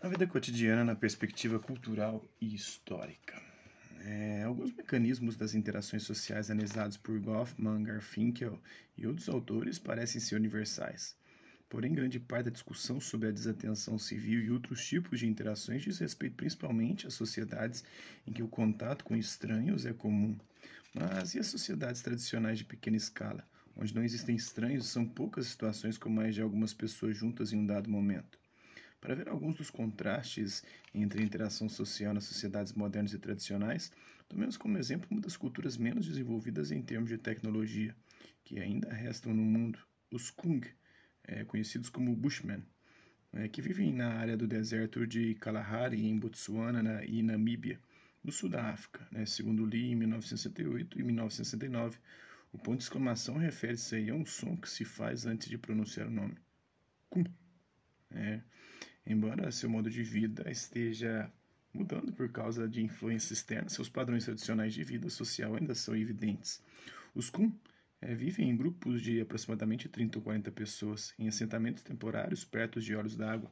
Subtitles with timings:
[0.00, 3.42] A vida cotidiana na perspectiva cultural e histórica.
[4.04, 8.62] É, alguns mecanismos das interações sociais analisados por Goffman, Garfinkel
[8.96, 11.16] e outros autores parecem ser universais.
[11.68, 15.98] Porém, grande parte da discussão sobre a desatenção civil e outros tipos de interações diz
[15.98, 17.82] respeito principalmente a sociedades
[18.24, 20.38] em que o contato com estranhos é comum.
[20.94, 23.44] Mas e as sociedades tradicionais de pequena escala,
[23.76, 27.66] onde não existem estranhos, são poucas situações com mais de algumas pessoas juntas em um
[27.66, 28.38] dado momento?
[29.00, 33.92] Para ver alguns dos contrastes entre a interação social nas sociedades modernas e tradicionais,
[34.28, 37.94] tomemos como exemplo uma das culturas menos desenvolvidas em termos de tecnologia,
[38.42, 39.78] que ainda restam no mundo,
[40.10, 40.60] os Kung,
[41.24, 42.64] é, conhecidos como Bushmen,
[43.32, 47.80] é, que vivem na área do deserto de Kalahari, em Botsuana na, e Namíbia,
[48.24, 49.06] no sul da África.
[49.12, 51.98] Né, segundo li em 1968 e 1969,
[52.52, 56.10] o ponto de exclamação refere-se a um som que se faz antes de pronunciar o
[56.10, 56.36] nome.
[57.08, 57.24] Kum.
[58.10, 58.40] É,
[59.06, 61.30] embora seu modo de vida esteja
[61.72, 66.62] mudando por causa de influências externas, seus padrões tradicionais de vida social ainda são evidentes.
[67.14, 67.52] Os Kum
[68.00, 72.94] é, vivem em grupos de aproximadamente 30 ou 40 pessoas, em assentamentos temporários perto de
[72.94, 73.50] olhos d'água.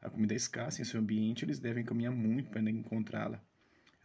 [0.00, 3.42] A comida é escassa em seu ambiente eles devem caminhar muito para encontrá-la.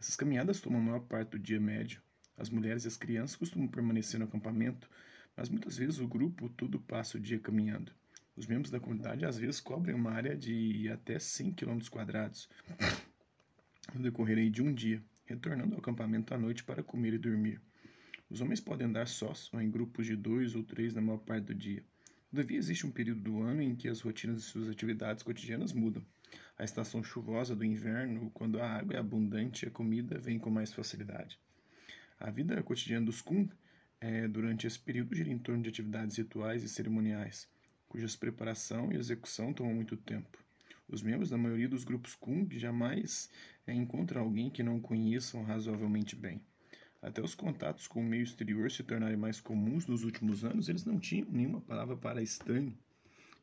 [0.00, 2.02] Essas caminhadas tomam a maior parte do dia médio.
[2.36, 4.88] As mulheres e as crianças costumam permanecer no acampamento,
[5.36, 7.92] mas muitas vezes o grupo todo passa o dia caminhando.
[8.36, 12.48] Os membros da comunidade às vezes cobrem uma área de até 100 km quadrados
[13.94, 17.60] no decorrer de um dia, retornando ao acampamento à noite para comer e dormir.
[18.30, 21.44] Os homens podem andar sós ou em grupos de dois ou três na maior parte
[21.44, 21.84] do dia.
[22.30, 26.02] Todavia, existe um período do ano em que as rotinas de suas atividades cotidianas mudam.
[26.56, 30.48] A estação chuvosa do inverno, quando a água é abundante e a comida vem com
[30.48, 31.38] mais facilidade.
[32.18, 33.50] A vida cotidiana dos Kung
[34.00, 37.46] é, durante esse período gira em torno de atividades rituais e cerimoniais,
[37.92, 40.38] cujas preparação e execução tomam muito tempo.
[40.88, 43.28] Os membros da maioria dos grupos Kung jamais
[43.66, 46.40] é, encontram alguém que não conheçam razoavelmente bem.
[47.02, 50.86] Até os contatos com o meio exterior se tornarem mais comuns nos últimos anos, eles
[50.86, 52.74] não tinham nenhuma palavra para estranho.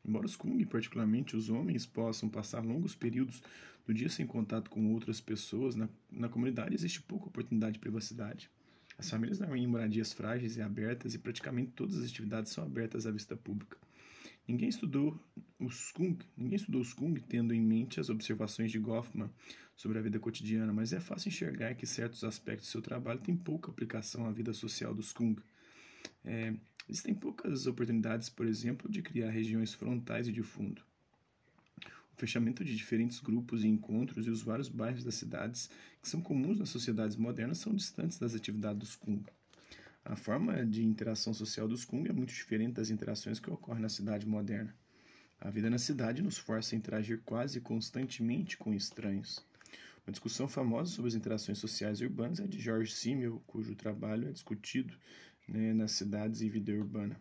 [0.04, 3.40] Embora os Kung, particularmente os homens, possam passar longos períodos
[3.86, 8.50] do dia sem contato com outras pessoas, na, na comunidade existe pouca oportunidade de privacidade.
[8.98, 13.06] As famílias dormem em moradias frágeis e abertas e praticamente todas as atividades são abertas
[13.06, 13.78] à vista pública.
[14.50, 15.16] Ninguém estudou
[15.60, 19.30] os Kung, ninguém estudou os Kung tendo em mente as observações de Goffman
[19.76, 23.36] sobre a vida cotidiana, mas é fácil enxergar que certos aspectos do seu trabalho têm
[23.36, 25.36] pouca aplicação à vida social dos Kung.
[26.24, 26.52] É,
[26.88, 30.82] existem poucas oportunidades, por exemplo, de criar regiões frontais e de fundo.
[32.12, 35.70] O fechamento de diferentes grupos e encontros e os vários bairros das cidades
[36.02, 39.22] que são comuns nas sociedades modernas são distantes das atividades dos Kung.
[40.04, 43.88] A forma de interação social dos Kung é muito diferente das interações que ocorrem na
[43.88, 44.74] cidade moderna.
[45.38, 49.44] A vida na cidade nos força a interagir quase constantemente com estranhos.
[50.06, 54.32] Uma discussão famosa sobre as interações sociais urbanas é de George Simmel, cujo trabalho é
[54.32, 54.96] discutido
[55.46, 57.20] né, nas cidades e vida urbana.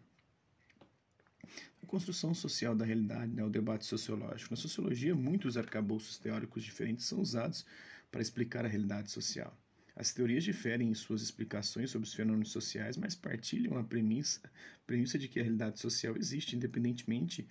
[1.84, 4.52] A construção social da realidade né, o debate sociológico.
[4.52, 7.66] Na sociologia, muitos arcabouços teóricos diferentes são usados
[8.10, 9.56] para explicar a realidade social.
[10.00, 14.40] As teorias diferem em suas explicações sobre os fenômenos sociais, mas partilham a premissa,
[14.88, 17.46] premissa de que a realidade social existe independentemente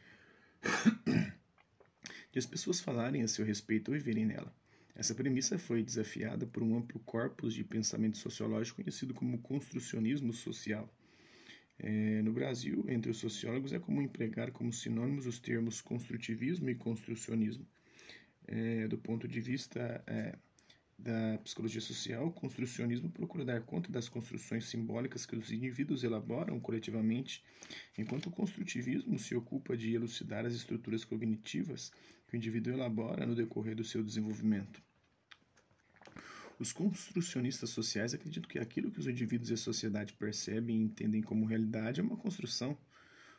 [2.32, 4.50] de as pessoas falarem a seu respeito ou viverem nela.
[4.94, 10.91] Essa premissa foi desafiada por um amplo corpus de pensamento sociológico conhecido como construcionismo social.
[11.78, 16.75] É, no Brasil, entre os sociólogos, é comum empregar como sinônimos os termos construtivismo e
[16.75, 17.66] construcionismo.
[18.47, 20.34] É, do ponto de vista é,
[20.98, 26.59] da psicologia social, o construcionismo procura dar conta das construções simbólicas que os indivíduos elaboram
[26.59, 27.44] coletivamente,
[27.97, 31.92] enquanto o construtivismo se ocupa de elucidar as estruturas cognitivas
[32.26, 34.82] que o indivíduo elabora no decorrer do seu desenvolvimento.
[36.58, 41.22] Os construcionistas sociais acreditam que aquilo que os indivíduos e a sociedade percebem e entendem
[41.22, 42.76] como realidade é uma construção,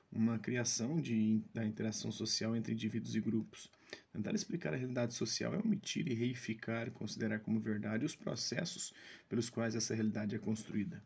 [0.09, 3.69] uma criação de, da interação social entre indivíduos e grupos.
[4.11, 8.93] Tentar explicar a realidade social é omitir e reificar, considerar como verdade os processos
[9.27, 11.03] pelos quais essa realidade é construída.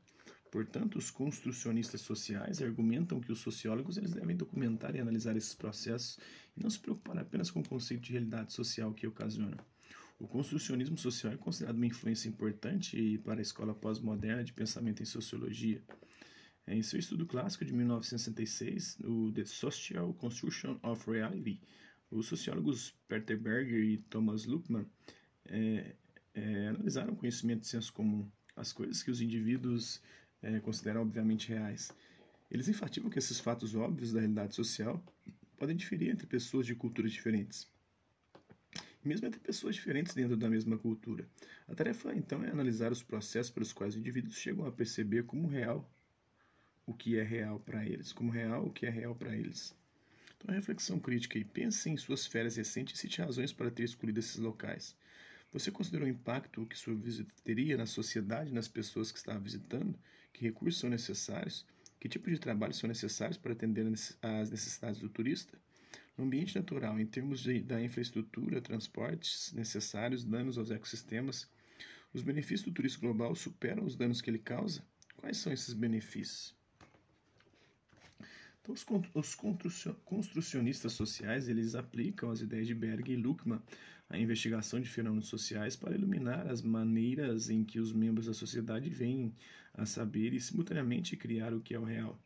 [0.51, 6.19] Portanto, os construcionistas sociais argumentam que os sociólogos eles devem documentar e analisar esses processos
[6.55, 9.57] e não se preocupar apenas com o conceito de realidade social que ocasiona.
[10.19, 15.05] O construcionismo social é considerado uma influência importante para a escola pós-moderna de pensamento em
[15.05, 15.81] sociologia.
[16.67, 21.59] Em seu estudo clássico de 1966, o The Social Construction of Reality,
[22.13, 24.85] os sociólogos Peter Berger e Thomas Luckmann
[25.45, 25.95] é,
[26.33, 30.01] é, analisaram o conhecimento de senso comum, as coisas que os indivíduos
[30.41, 31.91] é, consideram obviamente reais.
[32.51, 35.03] Eles enfatizam que esses fatos óbvios da realidade social
[35.57, 37.67] podem diferir entre pessoas de culturas diferentes.
[39.03, 41.27] mesmo entre pessoas diferentes dentro da mesma cultura.
[41.67, 45.47] A tarefa, então, é analisar os processos pelos quais os indivíduos chegam a perceber como
[45.47, 45.89] real
[46.85, 49.75] o que é real para eles, como real o que é real para eles.
[50.43, 54.19] Então, reflexão crítica e pense em suas férias recentes e cite razões para ter escolhido
[54.19, 54.93] esses locais.
[55.53, 59.97] Você considerou o impacto que sua visita teria na sociedade, nas pessoas que estava visitando?
[60.33, 61.65] Que recursos são necessários?
[61.97, 63.85] Que tipo de trabalho são necessários para atender
[64.21, 65.57] às necessidades do turista?
[66.17, 71.49] No ambiente natural, em termos de, da infraestrutura, transportes necessários, danos aos ecossistemas,
[72.13, 74.85] os benefícios do turismo global superam os danos que ele causa?
[75.15, 76.53] Quais são esses benefícios?
[78.63, 78.73] Então,
[79.13, 79.35] os
[80.05, 83.61] construcionistas sociais eles aplicam as ideias de Berg e Luckmann
[84.09, 88.89] à investigação de fenômenos sociais para iluminar as maneiras em que os membros da sociedade
[88.89, 89.35] vêm
[89.73, 92.17] a saber e simultaneamente criar o que é o real.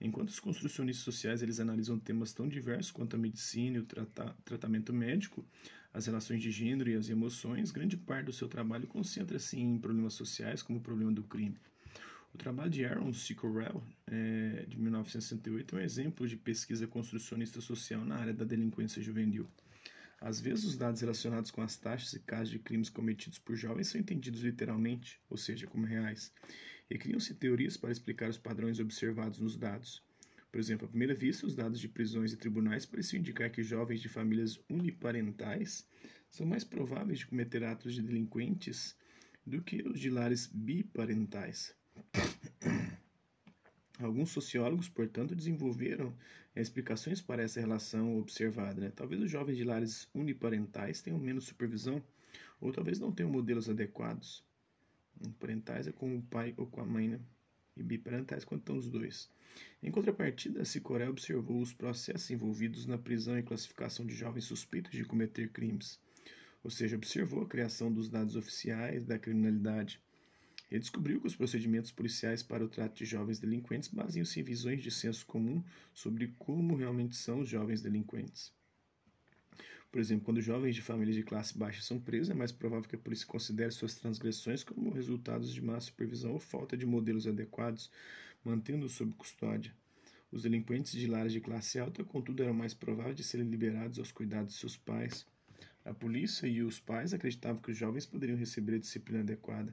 [0.00, 4.34] Enquanto os construcionistas sociais eles analisam temas tão diversos quanto a medicina e o trata
[4.46, 5.44] tratamento médico,
[5.92, 10.14] as relações de gênero e as emoções, grande parte do seu trabalho concentra-se em problemas
[10.14, 11.58] sociais, como o problema do crime.
[12.36, 18.04] O trabalho de Aaron Sickorell, é, de 1968, é um exemplo de pesquisa construcionista social
[18.04, 19.48] na área da delinquência juvenil.
[20.20, 23.88] Às vezes, os dados relacionados com as taxas e casos de crimes cometidos por jovens
[23.88, 26.30] são entendidos literalmente, ou seja, como reais,
[26.90, 30.02] e criam-se teorias para explicar os padrões observados nos dados.
[30.52, 34.02] Por exemplo, à primeira vista, os dados de prisões e tribunais pareciam indicar que jovens
[34.02, 35.88] de famílias uniparentais
[36.28, 38.94] são mais prováveis de cometer atos de delinquentes
[39.46, 41.74] do que os de lares biparentais.
[43.98, 46.14] Alguns sociólogos, portanto, desenvolveram
[46.54, 48.80] explicações para essa relação observada.
[48.80, 48.92] Né?
[48.94, 52.02] Talvez os jovens de lares uniparentais tenham menos supervisão,
[52.60, 54.44] ou talvez não tenham modelos adequados.
[55.38, 57.20] Parentais é com o pai ou com a mãe, né?
[57.76, 59.30] E biparentais quando estão os dois.
[59.82, 65.04] Em contrapartida, Sicoré observou os processos envolvidos na prisão e classificação de jovens suspeitos de
[65.04, 65.98] cometer crimes.
[66.62, 70.00] Ou seja, observou a criação dos dados oficiais da criminalidade.
[70.70, 74.82] Ele descobriu que os procedimentos policiais para o trato de jovens delinquentes baseiam-se em visões
[74.82, 75.62] de senso comum
[75.94, 78.52] sobre como realmente são os jovens delinquentes.
[79.92, 82.96] Por exemplo, quando jovens de famílias de classe baixa são presos, é mais provável que
[82.96, 87.90] a polícia considere suas transgressões como resultados de má supervisão ou falta de modelos adequados,
[88.44, 89.72] mantendo-os sob custódia.
[90.30, 94.10] Os delinquentes de lares de classe alta, contudo, eram mais prováveis de serem liberados aos
[94.10, 95.24] cuidados de seus pais.
[95.84, 99.72] A polícia e os pais acreditavam que os jovens poderiam receber a disciplina adequada.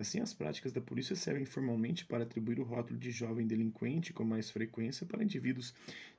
[0.00, 4.24] Assim, as práticas da polícia servem formalmente para atribuir o rótulo de jovem delinquente com
[4.24, 5.74] mais frequência para indivíduos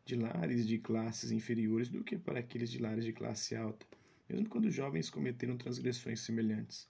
[0.05, 3.83] de lares de classes inferiores do que para aqueles de lares de classe alta,
[4.29, 6.87] mesmo quando jovens cometeram transgressões semelhantes.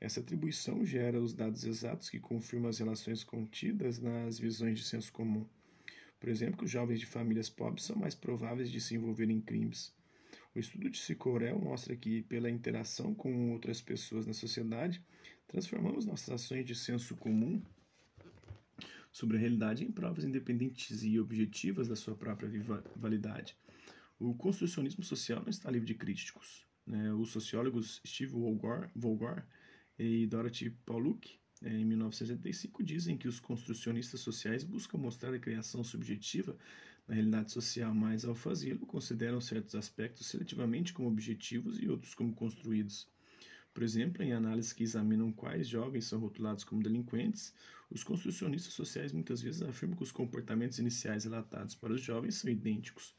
[0.00, 5.12] Essa atribuição gera os dados exatos que confirmam as relações contidas nas visões de senso
[5.12, 5.46] comum.
[6.18, 9.40] Por exemplo, que os jovens de famílias pobres são mais prováveis de se envolverem em
[9.40, 9.94] crimes.
[10.54, 15.02] O estudo de Sicorel mostra que, pela interação com outras pessoas na sociedade,
[15.48, 17.60] transformamos nossas ações de senso comum
[19.10, 22.48] sobre a realidade em provas independentes e objetivas da sua própria
[22.94, 23.56] validade.
[24.18, 26.64] O construcionismo social não está livre de críticos.
[26.86, 27.12] Né?
[27.12, 29.42] Os sociólogos Steve Volgor
[29.98, 35.82] e Dorothy Pauluk, eh, em 1975, dizem que os construcionistas sociais buscam mostrar a criação
[35.82, 36.56] subjetiva
[37.06, 42.34] na realidade social, mas ao fazê-lo consideram certos aspectos seletivamente como objetivos e outros como
[42.34, 43.08] construídos.
[43.74, 47.52] Por exemplo, em análises que examinam quais jovens são rotulados como delinquentes,
[47.90, 52.50] os construcionistas sociais muitas vezes afirmam que os comportamentos iniciais relatados para os jovens são
[52.50, 53.14] idênticos.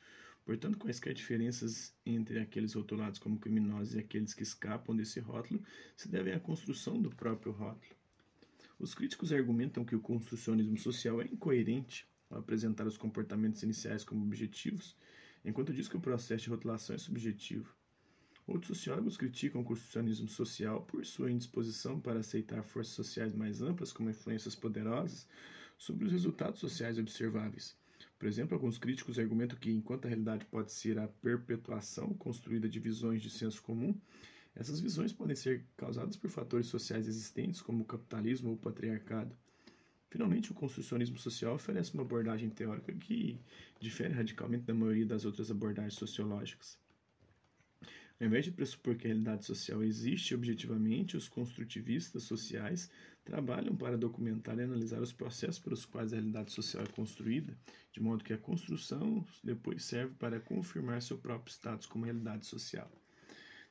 [0.45, 5.61] Portanto, quaisquer diferenças entre aqueles rotulados como criminosos e aqueles que escapam desse rótulo
[5.97, 7.95] se devem à construção do próprio rótulo.
[8.79, 14.25] Os críticos argumentam que o construcionismo social é incoerente ao apresentar os comportamentos iniciais como
[14.25, 14.95] objetivos,
[15.43, 17.75] enquanto diz que o processo de rotulação é subjetivo.
[18.47, 23.91] Outros sociólogos criticam o construcionismo social por sua indisposição para aceitar forças sociais mais amplas
[23.91, 25.27] como influências poderosas
[25.77, 27.75] sobre os resultados sociais observáveis.
[28.19, 32.79] Por exemplo, alguns críticos argumentam que, enquanto a realidade pode ser a perpetuação construída de
[32.79, 33.99] visões de senso comum,
[34.55, 39.35] essas visões podem ser causadas por fatores sociais existentes, como o capitalismo ou o patriarcado.
[40.09, 43.39] Finalmente, o construcionismo social oferece uma abordagem teórica que
[43.79, 46.79] difere radicalmente da maioria das outras abordagens sociológicas.
[48.17, 52.89] Ao invés de pressupor que a realidade social existe objetivamente, os construtivistas sociais
[53.25, 57.57] trabalham para documentar e analisar os processos pelos quais a realidade social é construída,
[57.91, 62.89] de modo que a construção depois serve para confirmar seu próprio status como realidade social.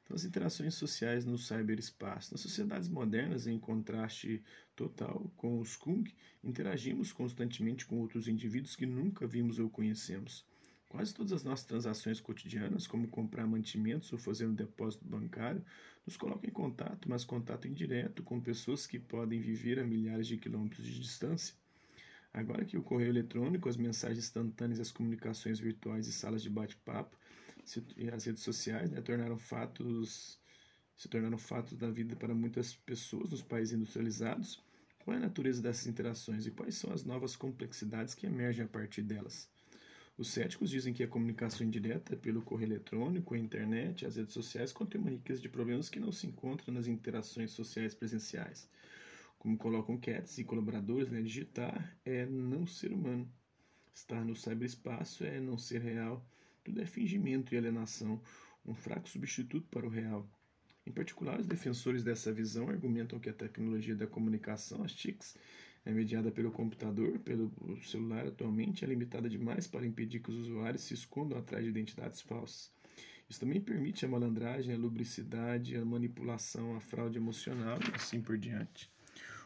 [0.05, 2.33] Então, as interações sociais no cyberespaço.
[2.33, 4.43] Nas sociedades modernas, em contraste
[4.77, 6.05] total com os Kung,
[6.43, 10.45] interagimos constantemente com outros indivíduos que nunca vimos ou conhecemos.
[10.91, 15.65] Quase todas as nossas transações cotidianas, como comprar mantimentos ou fazer um depósito bancário,
[16.07, 20.37] nos colocam em contato, mas contato indireto com pessoas que podem viver a milhares de
[20.37, 21.55] quilômetros de distância.
[22.33, 27.17] Agora que o correio eletrônico, as mensagens instantâneas, as comunicações virtuais e salas de bate-papo
[27.97, 30.41] e as redes sociais né, tornaram fatos
[30.97, 34.63] se tornaram fatos da vida para muitas pessoas nos países industrializados,
[35.05, 38.69] qual é a natureza dessas interações e quais são as novas complexidades que emergem a
[38.69, 39.51] partir delas?
[40.17, 44.73] Os céticos dizem que a comunicação indireta pelo correio eletrônico, a internet, as redes sociais
[44.73, 48.71] contém uma riqueza de problemas que não se encontram nas interações sociais presenciais.
[49.37, 53.29] Como colocam Cats e colaboradores, né, digitar é não ser humano.
[53.93, 56.25] Estar no cyberespaço é não ser real.
[56.65, 58.21] Tudo é fingimento e alienação,
[58.65, 60.27] um fraco substituto para o real.
[60.87, 65.37] Em particular, os defensores dessa visão argumentam que a tecnologia da comunicação, as TICs,
[65.85, 67.53] é mediada pelo computador, pelo
[67.83, 72.23] celular atualmente, é limitada demais para impedir que os usuários se escondam atrás de identidades
[72.23, 72.73] falsas.
[73.29, 78.39] Isso também permite a malandragem, a lubricidade, a manipulação, a fraude emocional e assim por
[78.39, 78.91] diante.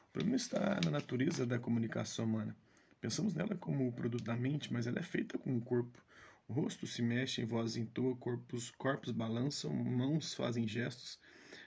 [0.08, 2.56] O problema está na natureza da comunicação humana.
[3.00, 6.02] Pensamos nela como produto da mente, mas ela é feita com o corpo.
[6.48, 11.18] Rosto se mexe, voz entoa, corpos, corpos balançam, mãos fazem gestos.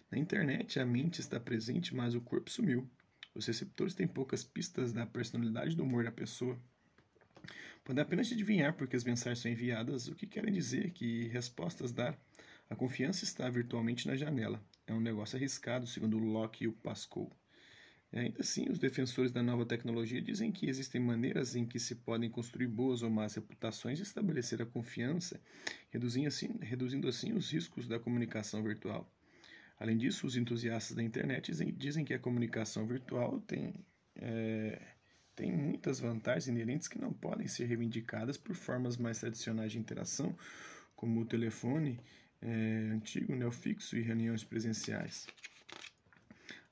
[0.09, 2.89] Na internet, a mente está presente, mas o corpo sumiu.
[3.35, 6.59] Os receptores têm poucas pistas da personalidade do humor da pessoa.
[7.83, 12.19] Podem apenas adivinhar porque as mensagens são enviadas, o que querem dizer, que respostas dar.
[12.69, 14.63] A confiança está virtualmente na janela.
[14.87, 17.31] É um negócio arriscado, segundo Locke e o Pascal.
[18.13, 22.29] Ainda assim, os defensores da nova tecnologia dizem que existem maneiras em que se podem
[22.29, 25.39] construir boas ou más reputações e estabelecer a confiança,
[25.89, 29.09] reduzindo assim, reduzindo assim os riscos da comunicação virtual.
[29.79, 33.73] Além disso, os entusiastas da internet dizem que a comunicação virtual tem,
[34.17, 34.79] é,
[35.33, 40.37] tem muitas vantagens inerentes que não podem ser reivindicadas por formas mais tradicionais de interação,
[40.95, 41.97] como o telefone
[42.41, 45.27] é, antigo, neofixo e reuniões presenciais.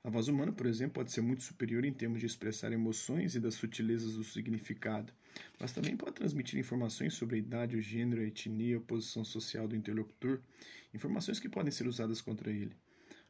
[0.02, 3.40] A voz humana, por exemplo, pode ser muito superior em termos de expressar emoções e
[3.40, 5.12] das sutilezas do significado,
[5.58, 9.68] mas também pode transmitir informações sobre a idade, o gênero, a etnia, a posição social
[9.68, 10.40] do interlocutor,
[10.94, 12.74] informações que podem ser usadas contra ele.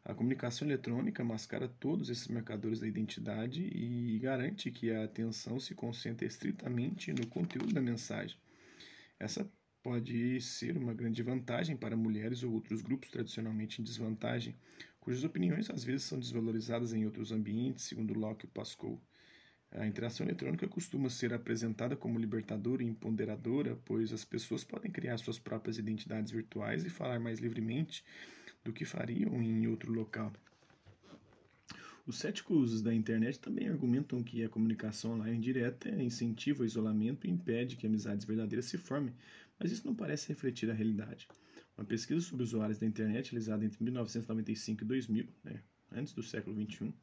[0.05, 5.75] A comunicação eletrônica mascara todos esses marcadores da identidade e garante que a atenção se
[5.75, 8.39] concentre estritamente no conteúdo da mensagem.
[9.19, 9.51] Essa
[9.91, 14.55] pode ser uma grande vantagem para mulheres ou outros grupos tradicionalmente em desvantagem,
[15.01, 19.03] cujas opiniões às vezes são desvalorizadas em outros ambientes, segundo Locke e Pascal.
[19.73, 25.19] A interação eletrônica costuma ser apresentada como libertadora e empoderadora, pois as pessoas podem criar
[25.19, 28.05] suas próprias identidades virtuais e falar mais livremente
[28.63, 30.33] do que fariam em outro local.
[32.07, 37.31] Os céticos da internet também argumentam que a comunicação online direta incentiva o isolamento e
[37.31, 39.15] impede que amizades verdadeiras se formem,
[39.61, 41.29] mas isso não parece refletir a realidade.
[41.77, 45.63] Uma pesquisa sobre usuários da internet realizada entre 1995 e 2000, né,
[45.93, 46.95] antes do século XXI,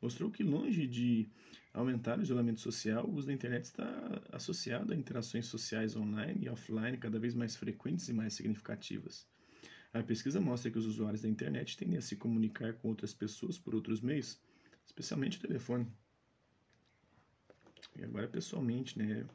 [0.00, 1.28] mostrou que, longe de
[1.72, 6.48] aumentar o isolamento social, o uso da internet está associado a interações sociais online e
[6.48, 9.26] offline cada vez mais frequentes e mais significativas.
[9.92, 13.58] A pesquisa mostra que os usuários da internet tendem a se comunicar com outras pessoas
[13.58, 14.40] por outros meios,
[14.86, 15.86] especialmente o telefone.
[17.98, 19.26] E agora pessoalmente, né?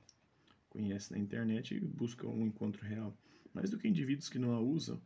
[0.72, 3.16] Conhece na internet e busca um encontro real
[3.54, 5.00] mais do que indivíduos que não a usam,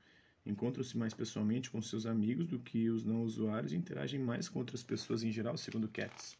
[0.45, 4.59] encontram-se mais pessoalmente com seus amigos do que os não usuários e interagem mais com
[4.59, 6.37] outras pessoas em geral, segundo Katz.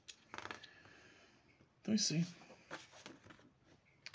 [1.81, 2.25] Então é isso aí.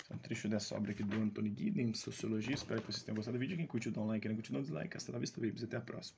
[0.09, 2.55] É um trecho dessa obra aqui do Anthony Giddens, Sociologia.
[2.55, 3.57] Espero que vocês tenham gostado do vídeo.
[3.57, 4.21] Quem curtiu, dá um like.
[4.21, 4.95] Quem não curtiu, dá um dislike.
[4.95, 5.63] Hasta la vista, babies.
[5.63, 6.17] Até a próxima.